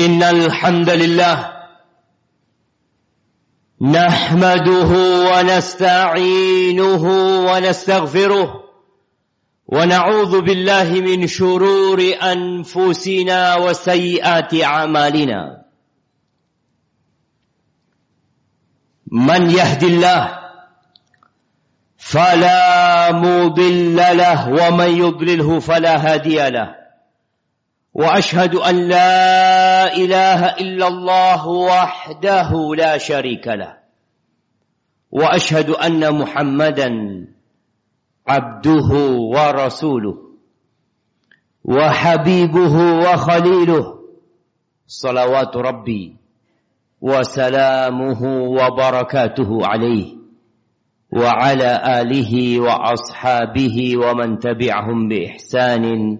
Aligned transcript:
إن 0.00 0.22
الحمد 0.22 0.90
لله 0.90 1.52
نحمده 3.80 4.90
ونستعينه 5.32 7.04
ونستغفره 7.52 8.64
ونعوذ 9.66 10.40
بالله 10.40 11.00
من 11.00 11.26
شرور 11.26 12.12
أنفسنا 12.22 13.56
وسيئات 13.56 14.54
أعمالنا 14.54 15.62
من 19.12 19.50
يهد 19.50 19.82
الله 19.84 20.38
فلا 21.96 23.12
مضل 23.12 23.96
له 23.96 24.48
ومن 24.48 24.98
يضلله 24.98 25.60
فلا 25.60 25.96
هادي 26.12 26.50
له 26.50 26.85
وأشهد 27.96 28.54
أن 28.54 28.76
لا 28.92 29.96
إله 29.96 30.60
إلا 30.60 30.88
الله 30.88 31.48
وحده 31.48 32.50
لا 32.76 32.98
شريك 32.98 33.48
له. 33.48 33.76
وأشهد 35.12 35.70
أن 35.70 36.18
محمدا 36.20 36.90
عبده 38.28 38.90
ورسوله 39.32 40.16
وحبيبه 41.64 42.74
وخليله. 43.00 43.96
صلوات 44.86 45.56
ربي 45.56 46.16
وسلامه 47.00 48.22
وبركاته 48.60 49.66
عليه 49.66 50.16
وعلى 51.12 52.00
آله 52.00 52.60
وأصحابه 52.60 53.96
ومن 53.96 54.38
تبعهم 54.38 55.08
بإحسان 55.08 56.18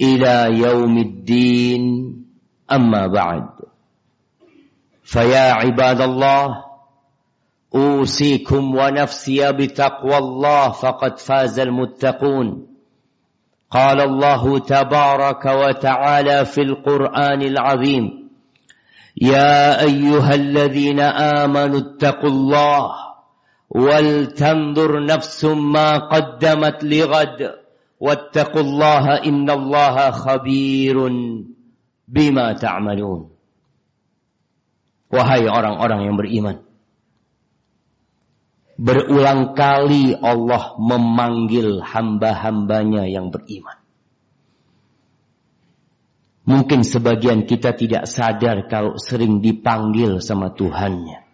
إلى 0.00 0.58
يوم 0.58 0.98
الدين. 0.98 1.82
أما 2.72 3.06
بعد 3.06 3.48
فيا 5.02 5.52
عباد 5.52 6.00
الله 6.00 6.64
أوصيكم 7.74 8.74
ونفسي 8.74 9.52
بتقوى 9.52 10.18
الله 10.18 10.70
فقد 10.70 11.18
فاز 11.18 11.60
المتقون. 11.60 12.66
قال 13.70 14.00
الله 14.00 14.58
تبارك 14.58 15.44
وتعالى 15.46 16.44
في 16.44 16.62
القرآن 16.62 17.42
العظيم 17.42 18.28
يا 19.22 19.80
أيها 19.82 20.34
الذين 20.34 21.00
آمنوا 21.00 21.78
اتقوا 21.78 22.30
الله 22.30 22.90
ولتنظر 23.70 25.04
نفس 25.04 25.44
ما 25.44 25.98
قدمت 25.98 26.84
لغد. 26.84 27.65
واتقوا 28.01 28.61
الله 28.61 29.05
إن 29.29 29.45
الله 29.45 29.95
خبير 30.11 30.97
بما 32.09 32.47
تعملون 32.53 33.21
Wahai 35.11 35.43
orang-orang 35.43 36.07
yang 36.07 36.15
beriman. 36.15 36.63
Berulang 38.79 39.59
kali 39.59 40.15
Allah 40.15 40.79
memanggil 40.79 41.83
hamba-hambanya 41.83 43.11
yang 43.11 43.27
beriman. 43.27 43.75
Mungkin 46.47 46.87
sebagian 46.87 47.43
kita 47.43 47.75
tidak 47.75 48.07
sadar 48.07 48.71
kalau 48.71 48.95
sering 48.95 49.43
dipanggil 49.43 50.23
sama 50.23 50.55
Tuhannya. 50.55 51.27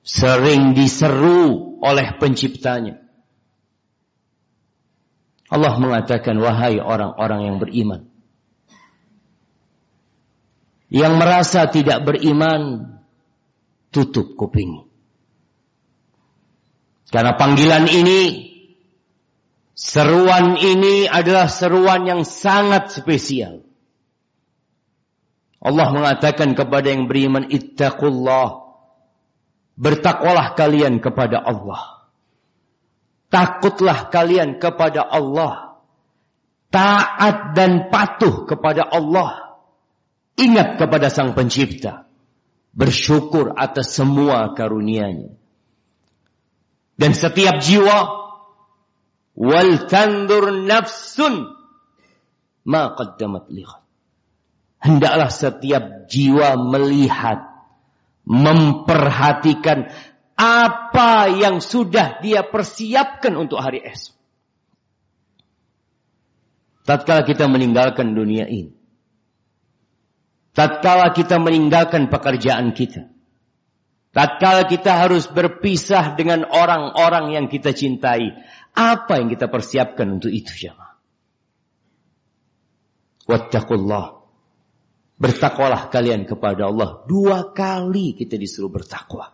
Sering 0.00 0.72
diseru 0.72 1.76
oleh 1.84 2.16
penciptanya. 2.16 3.01
Allah 5.53 5.77
mengatakan, 5.77 6.33
wahai 6.41 6.81
orang-orang 6.81 7.45
yang 7.45 7.57
beriman. 7.61 8.09
Yang 10.89 11.13
merasa 11.13 11.69
tidak 11.69 12.01
beriman, 12.01 12.89
tutup 13.93 14.33
kuping. 14.33 14.89
Karena 17.13 17.37
panggilan 17.37 17.85
ini, 17.85 18.49
seruan 19.77 20.57
ini 20.57 21.05
adalah 21.05 21.45
seruan 21.45 22.09
yang 22.09 22.25
sangat 22.25 22.89
spesial. 22.89 23.61
Allah 25.61 25.87
mengatakan 25.93 26.57
kepada 26.57 26.89
yang 26.89 27.05
beriman, 27.05 27.45
ittaqullah. 27.45 28.65
Bertakwalah 29.77 30.57
kalian 30.57 30.97
kepada 30.97 31.45
Allah. 31.45 32.02
Takutlah 33.33 34.13
kalian 34.13 34.61
kepada 34.61 35.01
Allah. 35.01 35.81
Taat 36.69 37.57
dan 37.57 37.89
patuh 37.89 38.45
kepada 38.45 38.85
Allah. 38.85 39.57
Ingat 40.37 40.77
kepada 40.77 41.09
sang 41.09 41.33
pencipta. 41.33 42.05
Bersyukur 42.77 43.57
atas 43.57 43.97
semua 43.97 44.53
karunia-Nya. 44.53 45.33
Dan 46.93 47.17
setiap 47.17 47.57
jiwa 47.57 47.97
wal 49.33 49.89
tandur 49.89 50.53
nafsun 50.53 51.57
ma 52.69 52.93
qaddamat 52.93 53.49
lihat. 53.49 53.81
Hendaklah 54.77 55.31
setiap 55.33 56.05
jiwa 56.05 56.59
melihat, 56.59 57.49
memperhatikan 58.29 59.89
apa 60.33 61.29
yang 61.29 61.61
sudah 61.61 62.19
dia 62.19 62.41
persiapkan 62.41 63.33
untuk 63.37 63.61
hari 63.61 63.85
esok. 63.85 64.17
Tatkala 66.83 67.23
kita 67.23 67.47
meninggalkan 67.47 68.11
dunia 68.11 68.43
ini. 68.49 68.75
Tatkala 70.53 71.15
kita 71.15 71.39
meninggalkan 71.39 72.11
pekerjaan 72.11 72.75
kita. 72.75 73.09
Tatkala 74.13 74.69
kita 74.69 75.01
harus 75.01 75.25
berpisah 75.25 76.13
dengan 76.13 76.45
orang-orang 76.45 77.33
yang 77.33 77.45
kita 77.49 77.73
cintai. 77.73 78.37
Apa 78.77 79.17
yang 79.17 79.33
kita 79.33 79.49
persiapkan 79.49 80.05
untuk 80.21 80.29
itu 80.29 80.53
jemaah? 80.53 80.93
Wattaqullah. 83.25 84.21
Bertakwalah 85.17 85.89
kalian 85.89 86.27
kepada 86.27 86.69
Allah. 86.69 87.01
Dua 87.07 87.55
kali 87.55 88.13
kita 88.13 88.37
disuruh 88.37 88.69
bertakwa. 88.69 89.33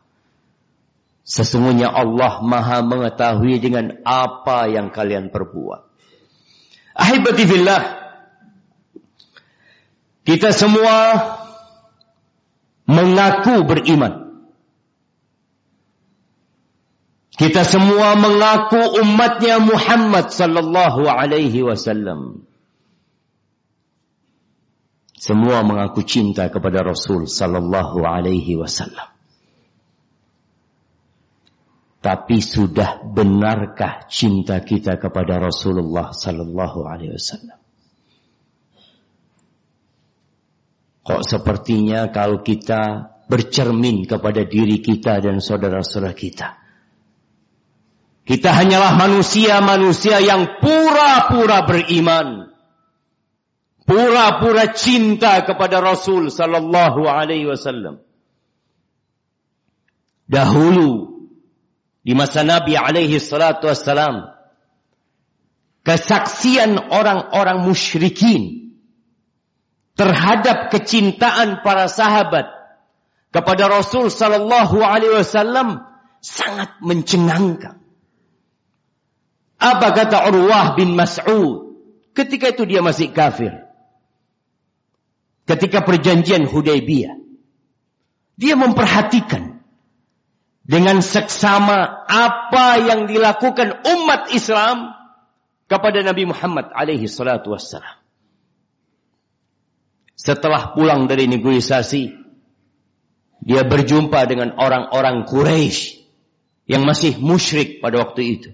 Sesungguhnya 1.30 1.94
Allah 1.94 2.42
maha 2.42 2.82
mengetahui 2.82 3.62
dengan 3.62 4.02
apa 4.02 4.66
yang 4.66 4.90
kalian 4.90 5.30
perbuat. 5.30 5.86
Ahibati 6.98 7.46
fillah. 7.46 7.84
Kita 10.26 10.50
semua 10.50 10.98
mengaku 12.90 13.62
beriman. 13.62 14.42
Kita 17.38 17.62
semua 17.62 18.18
mengaku 18.18 19.00
umatnya 19.06 19.62
Muhammad 19.62 20.34
sallallahu 20.34 21.06
alaihi 21.06 21.62
wasallam. 21.62 22.50
Semua 25.14 25.62
mengaku 25.62 26.02
cinta 26.02 26.50
kepada 26.50 26.82
Rasul 26.82 27.30
sallallahu 27.30 28.02
alaihi 28.02 28.58
wasallam. 28.58 29.19
Tapi 32.00 32.40
sudah 32.40 33.04
benarkah 33.04 34.08
cinta 34.08 34.64
kita 34.64 34.96
kepada 34.96 35.36
Rasulullah 35.36 36.16
sallallahu 36.16 36.88
alaihi 36.88 37.12
wasallam? 37.20 37.60
Kok 41.04 41.22
sepertinya 41.28 42.08
kalau 42.14 42.40
kita 42.40 43.12
bercermin 43.30 44.08
kepada 44.08 44.46
diri 44.46 44.78
kita 44.80 45.20
dan 45.20 45.42
saudara-saudara 45.44 46.14
kita. 46.16 46.50
Kita 48.30 48.50
hanyalah 48.54 48.94
manusia-manusia 48.94 50.22
yang 50.22 50.62
pura-pura 50.62 51.66
beriman. 51.66 52.54
Pura-pura 53.90 54.70
cinta 54.78 55.42
kepada 55.42 55.82
Rasul 55.82 56.30
sallallahu 56.30 57.10
alaihi 57.10 57.50
wasallam. 57.50 58.06
Dahulu 60.30 61.09
di 62.04 62.16
masa 62.16 62.48
Nabi 62.48 62.80
alaihi 62.80 63.20
salatu 63.20 63.68
wassalam 63.68 64.40
kesaksian 65.84 66.78
orang-orang 66.92 67.66
musyrikin 67.66 68.76
terhadap 70.00 70.72
kecintaan 70.72 71.60
para 71.66 71.92
sahabat 71.92 72.48
kepada 73.36 73.68
Rasul 73.68 74.08
sallallahu 74.08 74.80
alaihi 74.80 75.20
wasallam 75.20 75.84
sangat 76.24 76.80
mencengangkan. 76.80 77.84
Apa 79.60 79.92
kata 79.92 80.32
Urwah 80.32 80.80
bin 80.80 80.96
Mas'ud 80.96 81.76
ketika 82.16 82.56
itu 82.56 82.64
dia 82.64 82.80
masih 82.80 83.12
kafir? 83.12 83.68
Ketika 85.44 85.84
perjanjian 85.84 86.48
Hudaybiyah. 86.48 87.20
Dia 88.40 88.56
memperhatikan 88.56 89.59
dengan 90.70 91.02
seksama 91.02 92.06
apa 92.06 92.78
yang 92.78 93.10
dilakukan 93.10 93.82
umat 93.82 94.30
Islam 94.30 94.94
kepada 95.66 96.06
Nabi 96.06 96.30
Muhammad 96.30 96.70
alaihi 96.70 97.10
salatu 97.10 97.58
wassalam. 97.58 97.98
setelah 100.20 100.76
pulang 100.76 101.08
dari 101.08 101.32
negosiasi, 101.32 102.12
dia 103.40 103.64
berjumpa 103.64 104.20
dengan 104.28 104.52
orang-orang 104.60 105.24
Quraisy 105.24 106.04
yang 106.68 106.84
masih 106.84 107.16
musyrik 107.24 107.80
pada 107.80 108.04
waktu 108.04 108.22
itu. 108.28 108.50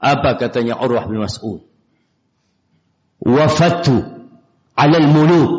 Apa 0.00 0.40
katanya 0.40 0.80
Urwah 0.80 1.04
bin 1.04 1.20
Mas'ud? 1.20 1.68
Wafatu 3.20 4.24
ala 4.72 4.96
al-muluk 5.04 5.52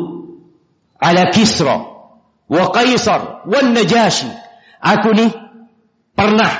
ala 0.98 1.30
Kisra 1.30 1.76
wa 2.50 2.64
Kaisar 2.74 3.46
wa 3.46 3.60
Najashi. 3.62 4.49
Aku 4.80 5.12
nih 5.12 5.32
pernah 6.16 6.52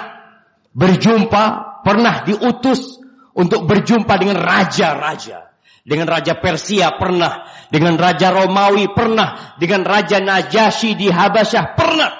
berjumpa, 0.76 1.44
pernah 1.82 2.22
diutus 2.28 3.00
untuk 3.32 3.64
berjumpa 3.64 4.14
dengan 4.20 4.38
raja-raja 4.38 5.50
dengan 5.80 6.06
Raja 6.06 6.36
Persia 6.36 6.94
pernah. 6.96 7.48
Dengan 7.72 7.96
Raja 7.96 8.30
Romawi 8.30 8.92
pernah. 8.92 9.56
Dengan 9.56 9.82
Raja 9.82 10.20
Najasyi 10.20 10.94
di 10.96 11.08
Habasyah 11.08 11.64
pernah. 11.74 12.12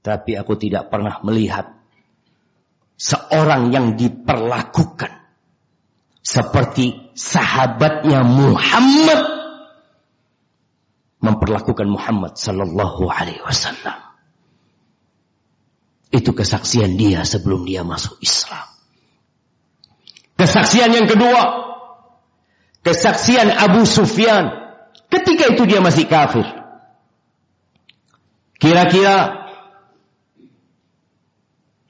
Tapi 0.00 0.38
aku 0.38 0.54
tidak 0.54 0.86
pernah 0.86 1.18
melihat 1.26 1.74
seorang 2.94 3.74
yang 3.74 3.98
diperlakukan 3.98 5.12
seperti 6.22 7.10
sahabatnya 7.18 8.22
Muhammad 8.22 9.35
memperlakukan 11.26 11.90
Muhammad 11.90 12.38
sallallahu 12.38 13.10
alaihi 13.10 13.42
wasallam. 13.42 13.98
Itu 16.14 16.30
kesaksian 16.30 16.94
dia 16.94 17.26
sebelum 17.26 17.66
dia 17.66 17.82
masuk 17.82 18.22
Islam. 18.22 18.64
Kesaksian 20.38 20.94
yang 20.94 21.10
kedua, 21.10 21.42
kesaksian 22.86 23.50
Abu 23.50 23.82
Sufyan. 23.82 24.70
Ketika 25.10 25.50
itu 25.50 25.66
dia 25.66 25.82
masih 25.82 26.06
kafir. 26.06 26.46
Kira-kira 28.56 29.46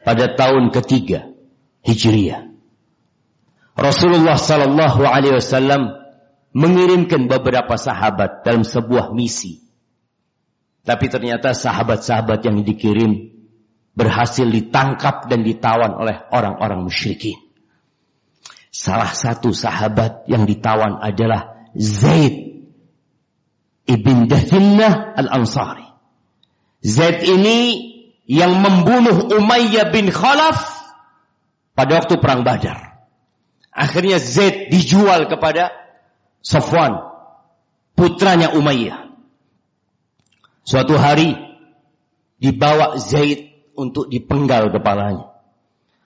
pada 0.02 0.26
tahun 0.34 0.72
ketiga 0.72 1.30
Hijriah. 1.84 2.46
Rasulullah 3.76 4.40
sallallahu 4.40 5.04
alaihi 5.04 5.36
wasallam 5.36 6.05
mengirimkan 6.56 7.28
beberapa 7.28 7.76
sahabat 7.76 8.40
dalam 8.40 8.64
sebuah 8.64 9.12
misi. 9.12 9.60
Tapi 10.88 11.12
ternyata 11.12 11.52
sahabat-sahabat 11.52 12.40
yang 12.48 12.64
dikirim 12.64 13.28
berhasil 13.92 14.48
ditangkap 14.48 15.28
dan 15.28 15.44
ditawan 15.44 15.92
oleh 15.92 16.16
orang-orang 16.32 16.88
musyrikin. 16.88 17.36
Salah 18.72 19.12
satu 19.12 19.52
sahabat 19.52 20.24
yang 20.32 20.48
ditawan 20.48 20.96
adalah 21.04 21.68
Zaid 21.76 22.64
ibn 23.84 24.24
Dahinnah 24.24 25.12
al-Ansari. 25.12 25.84
Zaid 26.80 27.20
ini 27.24 27.60
yang 28.24 28.56
membunuh 28.64 29.28
Umayyah 29.28 29.92
bin 29.92 30.08
Khalaf 30.08 30.60
pada 31.76 32.00
waktu 32.00 32.16
perang 32.16 32.48
Badar. 32.48 33.04
Akhirnya 33.76 34.16
Zaid 34.16 34.72
dijual 34.72 35.28
kepada 35.28 35.85
Safwan, 36.46 37.02
putranya 37.98 38.54
Umayyah. 38.54 39.10
Suatu 40.62 40.94
hari 40.94 41.34
dibawa 42.38 43.02
Zaid 43.02 43.50
untuk 43.74 44.06
dipenggal 44.06 44.70
kepalanya. 44.70 45.34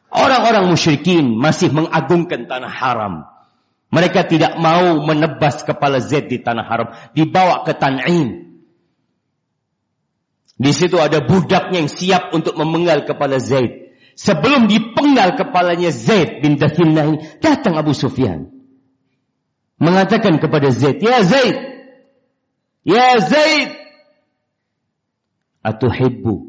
Orang-orang 0.09 0.73
musyrikin 0.73 1.37
masih 1.37 1.69
mengagungkan 1.69 2.49
tanah 2.49 2.73
haram. 2.73 3.29
Mereka 3.93 4.33
tidak 4.33 4.57
mau 4.57 5.05
menebas 5.05 5.61
kepala 5.61 6.01
Zaid 6.01 6.33
di 6.33 6.41
tanah 6.41 6.65
haram. 6.65 6.89
Dibawa 7.13 7.61
ke 7.69 7.77
Tan'im. 7.77 8.57
Di 10.57 10.73
situ 10.73 10.97
ada 10.97 11.21
budaknya 11.21 11.85
yang 11.85 11.93
siap 11.93 12.33
untuk 12.33 12.57
memenggal 12.57 13.05
kepala 13.05 13.37
Zaid. 13.37 13.93
Sebelum 14.17 14.73
dipenggal 14.73 15.37
kepalanya 15.37 15.93
Zaid 15.93 16.41
bin 16.41 16.57
Dathinnah 16.57 17.05
ini, 17.13 17.19
datang 17.45 17.77
Abu 17.77 17.93
Sufyan. 17.93 18.60
Mengatakan 19.81 20.37
kepada 20.37 20.69
Zaid, 20.71 21.01
Ya 21.01 21.25
Zaid, 21.25 21.57
Ya 22.85 23.17
Zaid, 23.19 23.81
Atuhibbu 25.61 26.49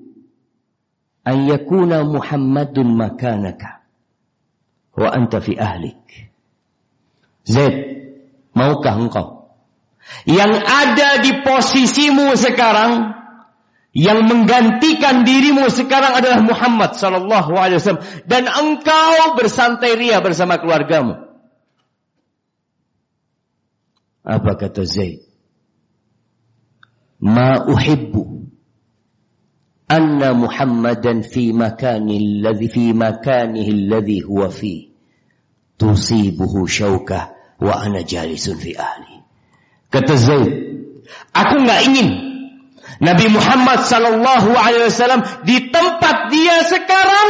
an 1.23 1.47
yakuna 1.47 2.03
Muhammadun 2.07 2.95
makanaka 2.95 3.83
wa 4.95 5.07
anta 5.11 5.39
fi 5.39 5.55
ahlik. 5.55 6.31
Zaid, 7.47 7.75
maukah 8.55 8.99
engkau 8.99 9.41
yang 10.27 10.51
ada 10.51 11.23
di 11.23 11.41
posisimu 11.41 12.35
sekarang 12.35 13.15
yang 13.91 14.23
menggantikan 14.23 15.27
dirimu 15.27 15.67
sekarang 15.67 16.15
adalah 16.15 16.39
Muhammad 16.39 16.95
sallallahu 16.95 17.51
alaihi 17.59 17.79
wasallam 17.83 18.05
dan 18.23 18.47
engkau 18.47 19.35
bersantai 19.35 19.99
ria 19.99 20.23
bersama 20.23 20.59
keluargamu. 20.59 21.30
Apa 24.21 24.53
kata 24.57 24.85
Zaid? 24.85 25.25
Ma 27.21 27.65
uhibbu 27.65 28.49
anna 29.89 30.33
Muhammadan 30.33 31.21
fi 31.25 31.53
makani 31.53 32.17
alladhi 32.17 32.67
fi 32.69 32.93
makanihi 32.93 33.69
alladhi 33.69 34.25
huwa 34.25 34.49
fi 34.49 34.89
tusibuhu 35.77 36.65
syauka 36.67 37.33
wa 37.61 37.81
ana 37.81 38.01
jalisun 38.01 38.57
fi 38.57 38.77
ahli. 38.77 39.21
Kata 39.89 40.15
Zaid, 40.17 40.53
aku 41.33 41.55
nggak 41.61 41.81
ingin 41.89 42.09
Nabi 43.01 43.25
Muhammad 43.33 43.81
sallallahu 43.81 44.53
alaihi 44.53 44.85
wasallam 44.89 45.25
di 45.45 45.73
tempat 45.73 46.29
dia 46.29 46.61
sekarang 46.69 47.29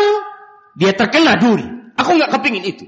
dia 0.75 0.91
terkena 0.95 1.39
duri. 1.39 1.67
Aku 1.95 2.15
nggak 2.19 2.31
kepingin 2.35 2.63
itu. 2.67 2.85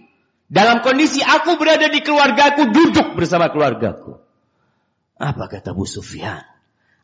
Dalam 0.54 0.86
kondisi 0.86 1.18
aku 1.26 1.58
berada 1.58 1.90
di 1.90 2.06
keluargaku, 2.06 2.70
duduk 2.70 3.18
bersama 3.18 3.50
keluargaku. 3.50 4.22
Apa 5.18 5.50
kata 5.50 5.74
Abu 5.74 5.90
Sufyan? 5.90 6.46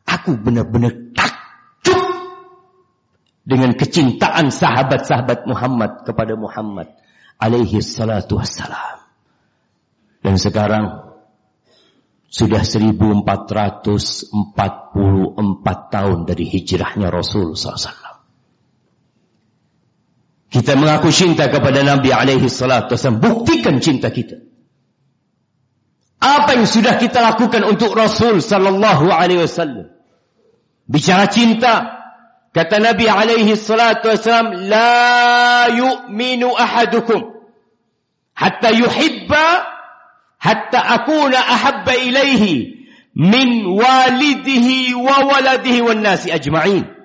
Aku 0.06 0.38
benar-benar 0.38 1.10
takut 1.10 1.98
dengan 3.42 3.74
kecintaan 3.74 4.54
sahabat-sahabat 4.54 5.50
Muhammad 5.50 6.06
kepada 6.06 6.38
Muhammad 6.38 6.94
alaihi 7.42 7.82
salatu 7.82 8.38
wassalam. 8.38 9.02
Dan 10.22 10.38
sekarang 10.38 11.10
sudah 12.30 12.62
1444 12.62 14.30
tahun 15.90 16.18
dari 16.22 16.44
hijrahnya 16.46 17.10
Rasul 17.10 17.58
SAW. 17.58 18.09
Kita 20.50 20.74
mengaku 20.74 21.14
cinta 21.14 21.46
kepada 21.46 21.86
Nabi 21.86 22.10
alaihi 22.10 22.50
salatu 22.50 22.98
wassalam. 22.98 23.22
Buktikan 23.22 23.78
cinta 23.78 24.10
kita. 24.10 24.42
Apa 26.20 26.58
yang 26.58 26.66
sudah 26.68 26.98
kita 27.00 27.22
lakukan 27.22 27.64
untuk 27.64 27.94
Rasul 27.96 28.42
sallallahu 28.42 29.08
alaihi 29.08 29.46
wasallam? 29.46 29.88
Bicara 30.90 31.30
cinta, 31.30 32.00
Kata 32.50 32.82
Nabi 32.82 33.06
alaihi 33.06 33.54
salatu 33.54 34.10
wasalam, 34.10 34.66
La 34.66 35.70
yu'minu 35.70 36.50
ahadukum. 36.50 37.46
Hatta 38.34 38.74
yuhibba, 38.74 39.70
hatta 40.34 40.82
akuna 40.98 41.38
ahabba 41.38 41.94
ilaihi. 41.94 42.82
Min 43.14 43.70
walidihi 43.70 44.94
wa 44.98 45.30
waladihi 45.30 45.80
wa 45.82 45.94
nasi 45.94 46.34
ajma'in. 46.34 46.99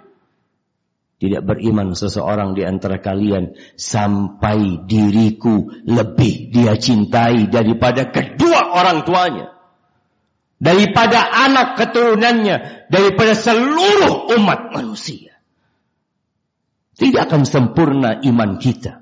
Tidak 1.16 1.48
beriman 1.48 1.96
seseorang 1.96 2.60
di 2.60 2.68
antara 2.68 3.00
kalian 3.00 3.56
sampai 3.80 4.84
diriku 4.84 5.72
lebih 5.88 6.52
dia 6.52 6.76
cintai 6.76 7.48
daripada 7.48 8.12
kedua 8.12 8.76
orang 8.76 9.08
tuanya. 9.08 9.48
Daripada 10.60 11.24
anak 11.24 11.80
keturunannya. 11.80 12.88
Daripada 12.92 13.32
seluruh 13.32 14.36
umat 14.36 14.76
manusia. 14.76 15.40
Tidak 17.00 17.22
akan 17.32 17.48
sempurna 17.48 18.20
iman 18.20 18.60
kita. 18.60 19.00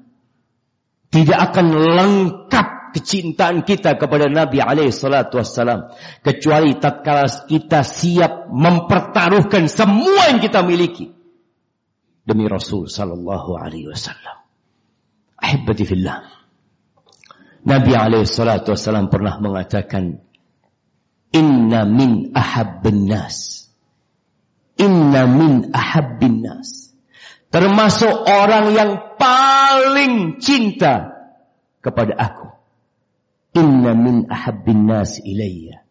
Tidak 1.09 1.39
akan 1.49 1.67
lengkap 1.97 2.67
kecintaan 2.93 3.65
kita 3.65 3.97
kepada 3.97 4.29
Nabi 4.29 4.61
alaihi 4.61 4.93
salatu 4.93 5.41
wassalam. 5.41 5.89
Kecuali 6.21 6.77
tatkala 6.77 7.25
kita 7.49 7.81
siap 7.81 8.53
mempertaruhkan 8.53 9.65
semua 9.65 10.29
yang 10.29 10.37
kita 10.37 10.61
miliki. 10.61 11.22
Demi 12.23 12.47
Rasul 12.47 12.87
sallallahu 12.87 13.59
alaihi 13.59 13.91
wasallam. 13.91 14.37
Ahibati 15.39 15.83
fillah. 15.83 16.23
Nabi 17.63 17.91
alaihi 17.95 18.27
salatu 18.27 18.75
wassalam 18.75 19.11
pernah 19.11 19.39
mengatakan. 19.43 20.23
Inna 21.33 21.83
min 21.83 22.31
ahabbin 22.31 23.09
nas. 23.09 23.67
Inna 24.79 25.27
min 25.27 25.73
ahabbin 25.73 26.45
nas 26.45 26.93
Termasuk 27.49 28.25
orang 28.25 28.73
yang 28.73 28.91
paling 29.17 30.41
cinta 30.41 31.13
kepada 31.81 32.13
aku. 32.17 32.53
inna 33.53 33.93
min 33.93 34.25
ahabbin 34.27 34.89
nas 34.89 35.21
ilayya 35.21 35.85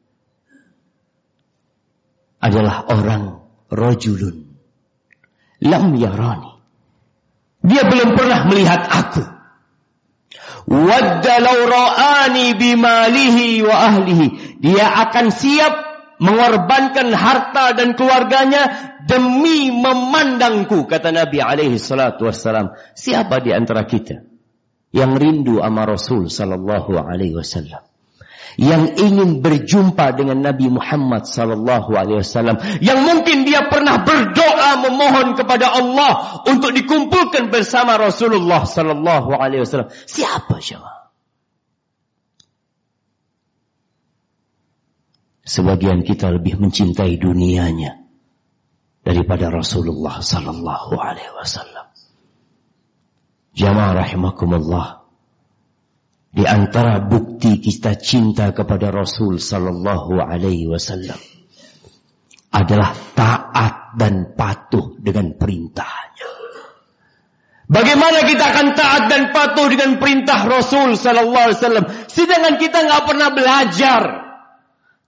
adalah 2.43 2.91
orang 2.91 3.47
rojulun 3.71 4.52
lam 5.63 5.95
yarani. 5.95 6.59
Dia 7.63 7.87
belum 7.87 8.19
pernah 8.19 8.51
melihat 8.51 8.83
aku. 8.91 9.23
Wadda 10.67 11.35
law 11.43 11.59
ra'ani 11.67 12.59
bimalihi 12.59 13.63
wa 13.63 13.75
ahlihi. 13.93 14.59
Dia 14.59 15.07
akan 15.07 15.31
siap 15.31 15.75
mengorbankan 16.23 17.11
harta 17.15 17.75
dan 17.75 17.95
keluarganya 17.99 18.95
demi 19.07 19.75
memandangku 19.75 20.87
kata 20.87 21.11
Nabi 21.11 21.39
alaihi 21.43 21.79
salatu 21.79 22.27
wassalam. 22.31 22.75
Siapa 22.95 23.43
di 23.43 23.51
antara 23.55 23.87
kita 23.87 24.23
yang 24.95 25.19
rindu 25.19 25.59
sama 25.63 25.83
Rasul 25.87 26.31
sallallahu 26.31 26.99
alaihi 26.99 27.35
wasallam? 27.35 27.92
Yang 28.61 28.95
ingin 28.97 29.41
berjumpa 29.41 30.13
dengan 30.17 30.45
Nabi 30.45 30.69
Muhammad 30.69 31.25
wasallam 31.27 32.61
yang 32.85 33.01
mungkin 33.05 33.49
dia 33.49 33.67
pernah 33.69 34.05
berdoa 34.05 34.81
memohon 34.87 35.35
kepada 35.37 35.73
Allah 35.73 36.45
untuk 36.47 36.71
dikumpulkan 36.77 37.49
bersama 37.49 37.97
Rasulullah 37.97 38.65
sallallahu 38.65 39.37
alaihi 39.37 39.65
siapa 40.07 40.61
siapa 40.61 41.03
Sebagian 45.43 46.07
kita 46.07 46.31
lebih 46.31 46.63
mencintai 46.63 47.19
dunianya 47.19 47.99
daripada 49.03 49.51
Rasulullah 49.51 50.23
sallallahu 50.23 50.95
alaihi 50.95 51.35
wasallam. 51.35 51.91
Jamaah 53.53 54.07
rahimakumullah. 54.07 55.02
Di 56.33 56.49
antara 56.49 56.97
bukti 57.05 57.61
kita 57.61 58.01
cinta 58.01 58.57
kepada 58.57 58.89
Rasul 58.89 59.37
sallallahu 59.37 60.17
alaihi 60.17 60.65
wasallam 60.65 61.21
adalah 62.57 62.97
taat 63.13 63.93
dan 64.01 64.33
patuh 64.33 64.97
dengan 64.97 65.37
perintahnya. 65.37 66.31
Bagaimana 67.69 68.25
kita 68.25 68.45
akan 68.49 68.67
taat 68.73 69.03
dan 69.13 69.23
patuh 69.37 69.69
dengan 69.69 70.01
perintah 70.01 70.49
Rasul 70.49 70.97
sallallahu 70.97 71.53
alaihi 71.53 71.61
wasallam 71.61 71.87
sedangkan 72.09 72.57
kita 72.57 72.81
nggak 72.81 73.05
pernah 73.05 73.29
belajar 73.37 74.03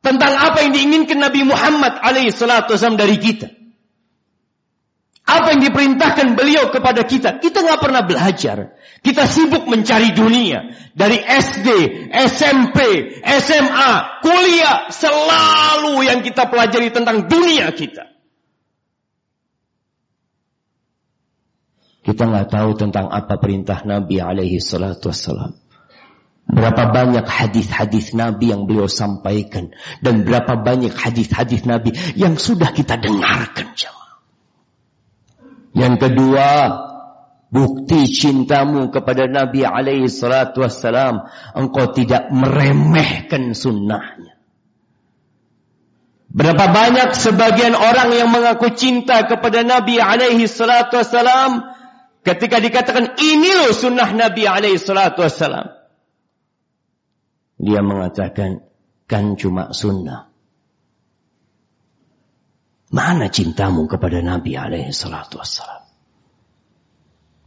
tentang 0.05 0.33
apa 0.37 0.61
yang 0.61 0.77
diinginkan 0.77 1.25
Nabi 1.25 1.41
Muhammad 1.49 2.05
alaihi 2.05 2.37
wasallam 2.37 3.01
dari 3.01 3.17
kita. 3.17 3.64
Apa 5.25 5.57
yang 5.57 5.65
diperintahkan 5.65 6.37
beliau 6.37 6.69
kepada 6.69 7.09
kita, 7.09 7.41
kita 7.41 7.65
nggak 7.65 7.81
pernah 7.81 8.05
belajar. 8.05 8.77
Kita 9.01 9.25
sibuk 9.25 9.65
mencari 9.65 10.13
dunia. 10.13 10.69
Dari 10.93 11.17
SD, 11.17 11.69
SMP, 12.13 12.79
SMA, 13.25 14.21
kuliah, 14.21 14.93
selalu 14.93 16.05
yang 16.05 16.21
kita 16.21 16.45
pelajari 16.53 16.93
tentang 16.93 17.25
dunia 17.25 17.73
kita. 17.73 18.13
Kita 22.05 22.29
nggak 22.29 22.53
tahu 22.53 22.71
tentang 22.77 23.09
apa 23.09 23.41
perintah 23.41 23.81
Nabi 23.81 24.21
alaihi 24.21 24.61
salatu 24.61 25.09
wassalam. 25.09 25.57
Berapa 26.45 26.93
banyak 26.93 27.25
hadis-hadis 27.25 28.13
Nabi 28.13 28.53
yang 28.53 28.69
beliau 28.69 28.93
sampaikan. 28.93 29.73
Dan 30.05 30.29
berapa 30.29 30.61
banyak 30.61 30.93
hadis-hadis 30.93 31.65
Nabi 31.65 31.97
yang 32.13 32.37
sudah 32.37 32.77
kita 32.77 33.01
dengarkan 33.01 33.73
jemaah. 33.73 34.04
Yang 35.75 35.95
kedua, 36.07 36.49
bukti 37.51 38.07
cintamu 38.07 38.95
kepada 38.95 39.27
Nabi 39.27 39.67
alaihi 39.67 40.07
salatu 40.07 40.63
wassalam. 40.63 41.27
Engkau 41.55 41.91
tidak 41.91 42.31
meremehkan 42.31 43.55
sunnahnya. 43.55 44.39
Berapa 46.35 46.67
banyak 46.67 47.15
sebagian 47.15 47.79
orang 47.79 48.11
yang 48.11 48.27
mengaku 48.27 48.75
cinta 48.75 49.23
kepada 49.27 49.63
Nabi 49.63 50.03
alaihi 50.03 50.51
salatu 50.51 50.99
wassalam. 50.99 51.63
Ketika 52.27 52.59
dikatakan 52.59 53.21
ini 53.23 53.51
loh 53.55 53.71
sunnah 53.71 54.11
Nabi 54.11 54.43
alaihi 54.47 54.79
salatu 54.81 55.23
wassalam. 55.23 55.71
Dia 57.55 57.87
mengatakan 57.87 58.67
kan 59.07 59.39
cuma 59.39 59.71
sunnah. 59.71 60.34
Mana 62.95 63.27
cintamu 63.27 63.91
kepada 63.91 64.23
Nabi 64.23 64.55
alaihi 64.55 64.95
salatu 64.95 65.43
wassalam? 65.43 65.83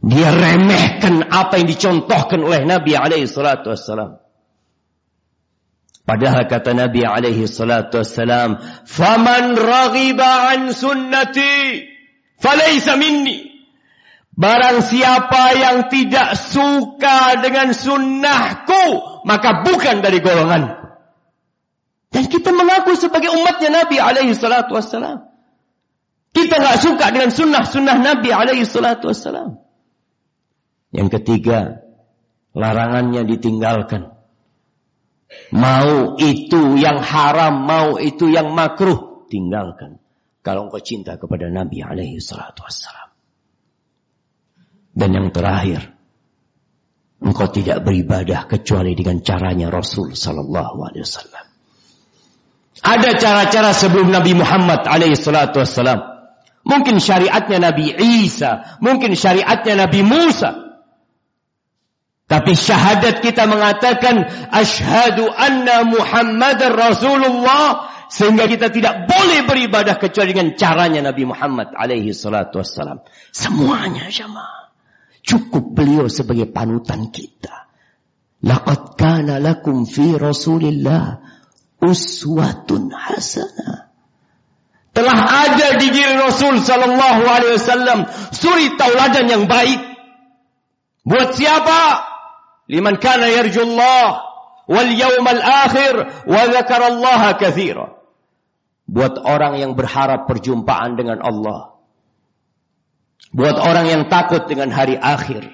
Dia 0.04 0.28
remehkan 0.28 1.24
apa 1.24 1.56
yang 1.56 1.72
dicontohkan 1.72 2.44
oleh 2.44 2.68
Nabi 2.68 2.92
alaihi 2.92 3.24
salatu 3.24 3.72
wassalam. 3.72 4.20
Padahal 6.04 6.44
kata 6.44 6.76
Nabi 6.76 7.00
alaihi 7.00 7.48
salatu 7.48 8.04
wassalam, 8.04 8.60
"Faman 8.84 9.56
raghiba 9.56 10.52
an 10.52 10.68
sunnati 10.68 11.80
falaysa 12.36 13.00
minni." 13.00 13.48
Barang 14.36 14.84
siapa 14.84 15.56
yang 15.56 15.88
tidak 15.88 16.36
suka 16.36 17.40
dengan 17.40 17.72
sunnahku, 17.72 18.84
maka 19.24 19.64
bukan 19.64 20.04
dari 20.04 20.20
golongan. 20.20 20.76
Dan 22.12 22.24
kita 22.28 22.52
mengaku 22.52 22.94
sebagai 23.00 23.32
umatnya 23.32 23.82
Nabi 23.82 23.96
alaihi 23.96 24.36
salatu 24.36 24.76
wassalam. 24.76 25.27
Kita 26.32 26.54
nggak 26.60 26.78
suka 26.78 27.06
dengan 27.10 27.30
sunnah-sunnah 27.32 27.96
Nabi 27.98 28.30
alaihi 28.30 28.68
salatu 28.68 29.10
wassalam. 29.10 29.58
Yang 30.92 31.20
ketiga, 31.20 31.84
larangannya 32.56 33.28
ditinggalkan. 33.28 34.16
Mau 35.52 36.16
itu 36.16 36.80
yang 36.80 37.04
haram, 37.04 37.68
mau 37.68 38.00
itu 38.00 38.32
yang 38.32 38.56
makruh, 38.56 39.28
tinggalkan. 39.28 40.00
Kalau 40.40 40.68
engkau 40.68 40.80
cinta 40.80 41.20
kepada 41.20 41.52
Nabi 41.52 41.84
alaihi 41.84 42.20
salatu 42.20 42.64
wassalam. 42.64 43.12
Dan 44.96 45.14
yang 45.14 45.28
terakhir, 45.30 45.94
engkau 47.20 47.46
tidak 47.52 47.84
beribadah 47.84 48.48
kecuali 48.48 48.96
dengan 48.96 49.20
caranya 49.20 49.68
Rasul 49.68 50.16
sallallahu 50.16 50.78
alaihi 50.88 51.04
wasallam. 51.04 51.46
Ada 52.78 53.10
cara-cara 53.18 53.70
sebelum 53.74 54.08
Nabi 54.10 54.38
Muhammad 54.38 54.86
alaihi 54.86 55.18
salatu 55.18 55.60
wassalam. 55.60 56.17
Mungkin 56.68 57.00
syariatnya 57.00 57.72
Nabi 57.72 57.96
Isa, 57.96 58.78
mungkin 58.84 59.16
syariatnya 59.16 59.88
Nabi 59.88 60.04
Musa. 60.04 60.68
Tapi 62.28 62.52
syahadat 62.52 63.24
kita 63.24 63.48
mengatakan 63.48 64.28
asyhadu 64.52 65.32
anna 65.32 65.88
Muhammad 65.88 66.60
Rasulullah 66.60 67.88
sehingga 68.12 68.44
kita 68.44 68.68
tidak 68.68 69.08
boleh 69.08 69.48
beribadah 69.48 69.96
kecuali 69.96 70.36
dengan 70.36 70.52
caranya 70.52 71.08
Nabi 71.08 71.24
Muhammad 71.24 71.72
alaihi 71.72 72.12
salatu 72.12 72.60
wassalam. 72.60 73.00
Semuanya 73.32 74.12
jemaah. 74.12 74.68
Cukup 75.24 75.72
beliau 75.72 76.04
sebagai 76.12 76.52
panutan 76.52 77.08
kita. 77.08 77.68
Laqad 78.44 79.00
kana 79.00 79.40
lakum 79.40 79.88
fi 79.88 80.12
Rasulillah 80.12 81.16
uswatun 81.80 82.92
hasanah. 82.92 83.87
Telah 84.98 85.18
ada 85.46 85.78
di 85.78 85.94
diri 85.94 86.18
Rasul 86.18 86.58
sallallahu 86.58 87.22
alaihi 87.22 87.54
wasallam 87.54 88.10
suri 88.34 88.74
tauladan 88.74 89.30
yang 89.30 89.44
baik. 89.46 89.78
Buat 91.06 91.38
siapa? 91.38 92.02
Liman 92.66 92.98
kana 92.98 93.30
yarjullah 93.30 94.06
wal 94.66 94.90
yawmal 94.90 95.38
akhir 95.38 95.94
wa 96.26 96.42
dzakarallaha 96.50 97.38
katsira. 97.38 97.94
Buat 98.90 99.22
orang 99.22 99.62
yang 99.62 99.78
berharap 99.78 100.26
perjumpaan 100.26 100.98
dengan 100.98 101.22
Allah. 101.22 101.78
Buat 103.30 103.54
orang 103.54 103.86
yang 103.86 104.02
takut 104.10 104.50
dengan 104.50 104.74
hari 104.74 104.98
akhir. 104.98 105.46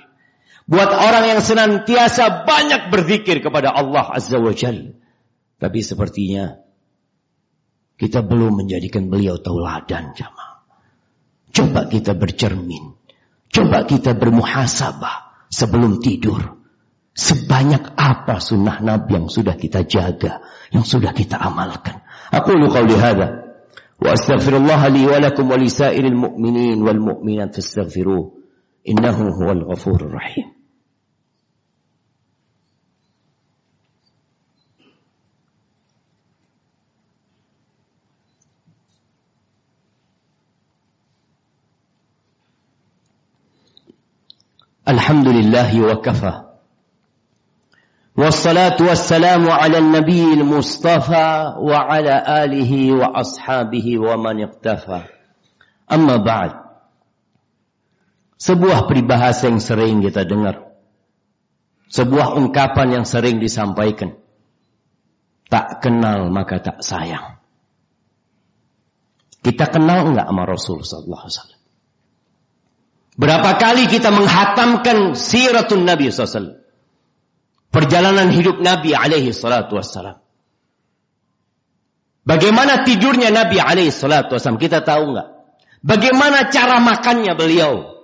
Buat 0.65 0.89
orang 0.89 1.37
yang 1.37 1.41
senantiasa 1.45 2.49
banyak 2.49 2.89
berzikir 2.89 3.45
kepada 3.45 3.77
Allah 3.77 4.09
Azza 4.09 4.41
wa 4.41 4.57
Jal. 4.57 4.97
Tapi 5.61 5.85
sepertinya 5.85 6.65
kita 7.95 8.27
belum 8.27 8.65
menjadikan 8.65 9.07
beliau 9.07 9.39
tauladan 9.39 10.15
jamaah. 10.15 10.67
Coba 11.55 11.87
kita 11.87 12.19
bercermin. 12.19 12.99
Coba 13.55 13.87
kita 13.87 14.19
bermuhasabah 14.19 15.47
sebelum 15.47 16.03
tidur. 16.03 16.59
Sebanyak 17.15 17.95
apa 17.95 18.43
sunnah 18.43 18.83
Nabi 18.83 19.15
yang 19.15 19.27
sudah 19.31 19.55
kita 19.55 19.87
jaga, 19.87 20.43
yang 20.75 20.83
sudah 20.83 21.15
kita 21.15 21.39
amalkan. 21.39 22.03
Aku 22.35 22.59
lu 22.59 22.67
qawli 22.67 22.99
hadha. 22.99 23.55
Wa 24.03 24.19
astaghfirullah 24.19 24.83
li 24.91 25.07
wa 25.07 25.23
lakum 25.23 25.47
wa 25.47 25.55
lisairil 25.55 26.19
mu'minin 26.19 26.83
wal 26.83 26.99
mu'minat 26.99 27.55
fastaghfiruh. 27.55 28.35
Innahu 28.91 29.31
huwal 29.31 29.63
ghafurur 29.71 30.11
rahim. 30.11 30.54
الحمد 44.88 45.28
لله 45.28 45.72
وكفى 45.92 46.36
والصلاة 48.18 48.78
والسلام 48.82 49.44
على 49.50 49.78
النبي 49.78 50.34
المصطفى 50.34 51.30
وعلى 51.58 52.16
آله 52.44 52.72
وأصحابه 52.94 53.88
ومن 54.00 54.36
اقتفى 54.44 55.02
أما 55.92 56.16
بعد 56.18 56.52
sebuah 58.40 58.88
peribahasa 58.88 59.52
yang 59.52 59.60
sering 59.60 60.00
kita 60.00 60.24
dengar 60.24 60.72
sebuah 61.92 62.40
ungkapan 62.40 63.02
yang 63.02 63.06
sering 63.06 63.38
disampaikan 63.44 64.16
tak 65.52 65.84
kenal 65.84 66.32
maka 66.32 66.64
tak 66.64 66.80
sayang 66.80 67.36
kita 69.44 69.68
kenal 69.68 70.08
enggak 70.08 70.28
sama 70.32 70.44
Rasul 70.48 70.80
sallallahu 70.88 71.24
alaihi 71.28 71.36
wasallam 71.36 71.53
Berapa 73.15 73.51
kali 73.59 73.87
kita 73.91 74.11
menghatamkan 74.11 75.15
siratun 75.15 75.87
Nabi 75.87 76.11
wasallam 76.11 76.65
perjalanan 77.75 78.31
hidup 78.31 78.63
Nabi 78.63 78.95
alaihi 78.95 79.35
salatu 79.35 79.75
wassalam. 79.75 80.23
Bagaimana 82.23 82.87
tidurnya 82.87 83.35
Nabi 83.35 83.59
alaihi 83.59 83.91
salatu 83.91 84.39
wassalam? 84.39 84.63
Kita 84.63 84.87
tahu 84.87 85.19
nggak? 85.19 85.29
Bagaimana 85.83 86.49
cara 86.55 86.79
makannya 86.79 87.35
beliau? 87.35 87.95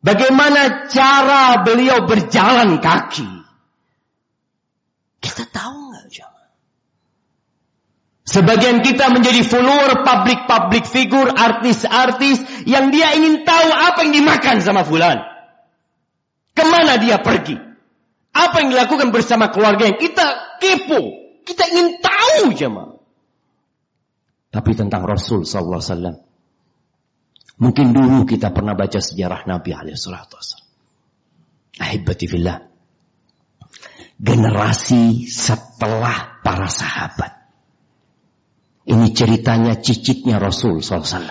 Bagaimana 0.00 0.88
cara 0.88 1.60
beliau 1.60 2.08
berjalan 2.08 2.80
kaki? 2.80 3.28
Kita 5.20 5.44
tahu 5.50 5.76
nggak, 5.92 6.06
jamaah? 6.08 6.47
Sebagian 8.28 8.84
kita 8.84 9.08
menjadi 9.08 9.40
follower 9.40 10.04
public-public 10.04 10.84
figure, 10.84 11.32
artis-artis 11.32 12.44
yang 12.68 12.92
dia 12.92 13.16
ingin 13.16 13.48
tahu 13.48 13.72
apa 13.72 14.04
yang 14.04 14.20
dimakan 14.20 14.60
sama 14.60 14.84
fulan. 14.84 15.16
Ke 16.52 16.60
mana 16.68 17.00
dia 17.00 17.24
pergi? 17.24 17.56
Apa 18.36 18.60
yang 18.60 18.76
dilakukan 18.76 19.08
bersama 19.16 19.48
keluarga 19.48 19.88
yang 19.88 19.96
kita 19.96 20.60
kepo. 20.60 21.00
Kita 21.48 21.72
ingin 21.72 22.04
tahu 22.04 22.52
jemaah. 22.52 23.00
Tapi 24.52 24.70
tentang 24.76 25.08
Rasul 25.08 25.48
wasallam. 25.48 26.20
Mungkin 27.56 27.96
dulu 27.96 28.28
kita 28.28 28.52
pernah 28.52 28.76
baca 28.76 29.00
sejarah 29.00 29.48
Nabi 29.48 29.72
alaihi 29.72 29.96
salatu. 29.96 30.36
Ahibati 31.80 32.28
fillah. 32.28 32.60
Generasi 34.20 35.24
setelah 35.24 36.44
para 36.44 36.68
sahabat. 36.68 37.37
Ini 38.88 39.12
ceritanya 39.12 39.76
cicitnya 39.84 40.40
Rasul 40.40 40.80
SAW. 40.80 41.28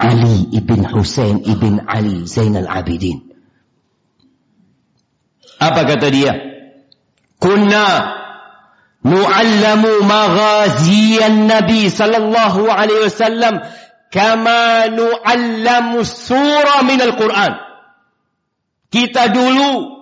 Ali 0.00 0.50
ibn 0.50 0.82
Hussein 0.82 1.46
ibn 1.46 1.86
Ali 1.86 2.26
Zainal 2.26 2.66
Abidin. 2.66 3.30
Apa 5.60 5.84
kata 5.86 6.08
dia? 6.10 6.34
Kunna 7.36 8.16
nu'allamu 9.04 10.02
maghaziyan 10.02 11.46
Nabi 11.46 11.86
sallallahu 11.92 12.66
alaihi 12.66 13.06
wasallam 13.06 13.54
kama 14.10 14.90
nu'allamu 14.90 16.02
surah 16.02 16.82
min 16.82 16.98
Al-Quran. 16.98 17.52
Kita 18.90 19.30
dulu 19.30 20.00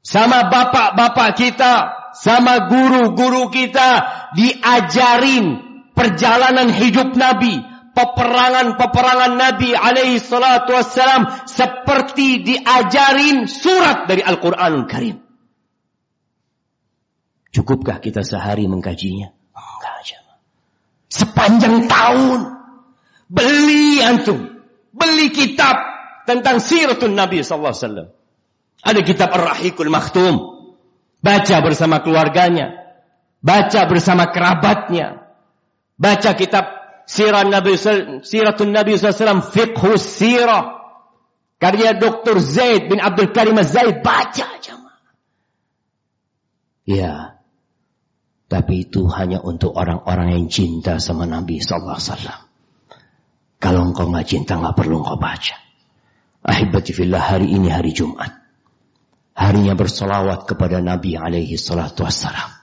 sama 0.00 0.48
bapak-bapak 0.48 1.30
kita, 1.36 1.99
sama 2.14 2.70
guru-guru 2.70 3.50
kita 3.50 4.06
diajarin 4.34 5.70
perjalanan 5.94 6.72
hidup 6.72 7.12
Nabi, 7.12 7.60
peperangan-peperangan 7.92 9.32
Nabi 9.36 9.76
alaihi 9.76 10.22
salatu 10.22 10.72
wassalam 10.72 11.28
seperti 11.44 12.40
diajarin 12.46 13.44
surat 13.44 14.08
dari 14.08 14.24
Al-Quranul 14.24 14.86
Karim. 14.88 15.16
Cukupkah 17.50 17.98
kita 17.98 18.22
sehari 18.22 18.70
mengkajinya? 18.70 19.34
Enggak 19.52 19.94
aja. 20.06 20.18
Sepanjang 21.10 21.90
tahun. 21.90 22.40
Beli 23.26 23.98
antum. 24.02 24.62
Beli 24.94 25.34
kitab 25.34 25.74
tentang 26.26 26.62
siratun 26.62 27.18
Nabi 27.18 27.42
sallallahu 27.42 27.74
alaihi 27.74 27.86
wasallam. 27.86 28.08
Ada 28.80 29.00
kitab 29.02 29.28
Ar-Rahikul 29.34 29.90
Maktum. 29.90 30.59
Baca 31.20 31.56
bersama 31.60 32.00
keluarganya. 32.00 32.96
Baca 33.44 33.84
bersama 33.88 34.32
kerabatnya. 34.32 35.20
Baca 36.00 36.32
kitab 36.32 36.80
Sirah 37.10 37.44
Nabi 37.44 37.76
Siratun 38.22 38.72
Nabi 38.72 38.96
SAW 38.96 39.44
Fiqhu 39.44 39.98
Sirah 40.00 40.80
Karya 41.60 41.98
Dr. 41.98 42.40
Zaid 42.40 42.88
bin 42.88 43.02
Abdul 43.02 43.36
Karim 43.36 43.60
Zaid 43.66 44.00
Baca 44.00 44.48
jemaah 44.64 45.12
Ya 46.88 47.36
Tapi 48.48 48.88
itu 48.88 49.04
hanya 49.12 49.44
untuk 49.44 49.76
orang-orang 49.76 50.40
yang 50.40 50.46
cinta 50.48 50.96
sama 51.02 51.28
Nabi 51.28 51.60
SAW 51.60 52.00
Kalau 53.60 53.80
engkau 53.84 54.08
nggak 54.08 54.24
cinta 54.30 54.56
nggak 54.56 54.78
perlu 54.78 55.04
engkau 55.04 55.20
baca 55.20 55.60
Ahibati 56.40 56.96
fillah 56.96 57.20
hari 57.20 57.52
ini 57.52 57.68
hari 57.68 57.92
Jumat 57.92 58.39
Harinya 59.34 59.78
bersolawat 59.78 60.44
kepada 60.50 60.82
Nabi 60.82 61.16
alaihi 61.16 61.56
salatu 61.56 62.04
wassalam 62.04 62.60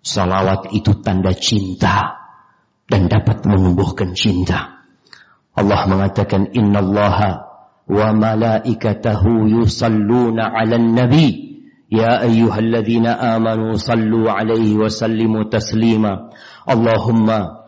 Salawat 0.00 0.72
itu 0.72 0.96
tanda 1.04 1.36
cinta 1.36 2.16
dan 2.88 3.04
dapat 3.06 3.44
menumbuhkan 3.44 4.16
cinta. 4.16 4.80
Allah 5.52 5.84
mengatakan 5.84 6.56
innallaha 6.56 7.44
wa 7.84 8.08
malaikatahu 8.16 9.60
yusalluna 9.60 10.56
'alan 10.56 10.96
nabi 10.96 11.60
ya 11.92 12.24
ayyuhalladzina 12.24 13.36
amanu 13.36 13.76
sallu 13.76 14.24
'alaihi 14.24 14.80
wa 14.80 14.88
sallimu 14.88 15.52
taslima. 15.52 16.32
Allahumma 16.64 17.59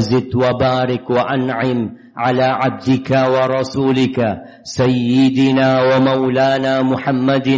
zid 0.00 0.34
wa 0.34 0.52
barik 0.58 1.08
wa 1.08 1.22
an'im 1.22 2.04
على 2.16 2.44
عبدك 2.44 3.10
ورسولك 3.10 4.18
سيدنا 4.62 5.82
ومولانا 5.82 6.82
محمد 6.82 7.48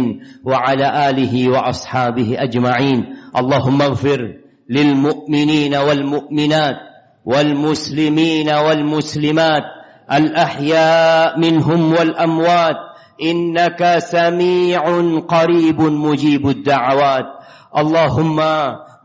وعلى 0.45 1.09
آله 1.09 1.49
وأصحابه 1.49 2.35
أجمعين. 2.37 3.05
اللهم 3.37 3.81
اغفر 3.81 4.33
للمؤمنين 4.69 5.75
والمؤمنات 5.75 6.75
والمسلمين 7.25 8.49
والمسلمات 8.49 9.63
الأحياء 10.13 11.39
منهم 11.39 11.91
والأموات. 11.93 12.75
إنك 13.23 13.97
سميع 13.97 14.81
قريب 15.19 15.81
مجيب 15.81 16.49
الدعوات. 16.49 17.25
اللهم 17.77 18.39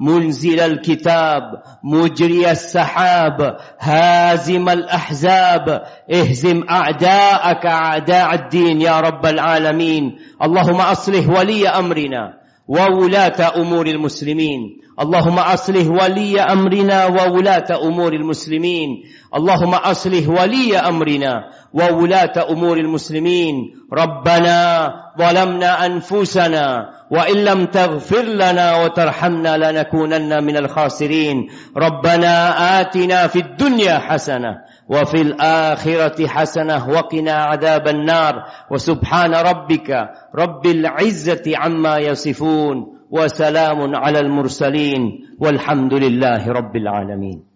منزل 0.03 0.61
الكتاب 0.61 1.43
مجري 1.85 2.51
السحاب 2.51 3.57
هازم 3.81 4.69
الأحزاب 4.69 5.83
اهزم 6.13 6.63
أعداءك 6.71 7.67
أعداء 7.67 8.35
الدين 8.35 8.81
يا 8.81 9.01
رب 9.01 9.27
العالمين. 9.27 10.19
اللهم 10.43 10.81
أصلح 10.81 11.29
ولي 11.39 11.69
أمرنا 11.69 12.35
وولاة 12.69 13.53
أمور 13.57 13.87
المسلمين. 13.87 14.61
اللهم 15.01 15.39
أصلح 15.39 15.87
ولي 16.03 16.41
أمرنا 16.41 17.07
وولاة 17.07 17.69
أمور 17.89 18.13
المسلمين. 18.13 18.89
اللهم 19.37 19.75
أصلح 19.75 20.29
ولي 20.29 20.79
أمرنا 20.79 21.45
وولاة 21.75 22.51
أمور 22.51 22.77
المسلمين. 22.77 23.55
ربنا 23.93 24.91
ظلمنا 25.19 25.87
أنفسنا 25.87 26.89
وإن 27.13 27.45
لم 27.45 27.65
تغفر 27.65 28.23
لنا 28.23 28.85
وترحمنا 28.85 29.57
لنكونن 29.57 30.45
من 30.45 30.57
الخاسرين. 30.57 31.49
ربنا 31.77 32.35
آتنا 32.81 33.27
في 33.27 33.39
الدنيا 33.39 33.99
حسنة 33.99 34.57
وفي 34.89 35.21
الآخرة 35.23 36.27
حسنة 36.27 36.89
وقنا 36.89 37.33
عذاب 37.33 37.89
النار. 37.89 38.35
وسبحان 38.71 39.35
ربك 39.35 39.91
رب 40.35 40.67
العزة 40.67 41.43
عما 41.57 41.99
يصفون 41.99 42.77
وسلام 43.11 43.97
على 43.97 44.19
المرسلين. 44.21 45.03
والحمد 45.41 45.95
لله 45.95 46.49
رب 46.49 46.77
العالمين. 46.77 47.52